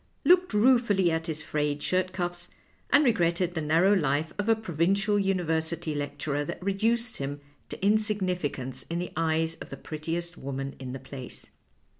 [0.25, 2.49] looked ruefully at his frayed shirt cuffs,
[2.89, 7.39] and regretted the narrow life of a pro vincial university lecturer that reduced him
[7.69, 11.51] to in significance in the eyes of the prettiest woman in the place.